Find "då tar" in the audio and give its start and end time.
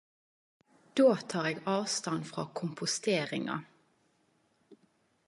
0.99-1.49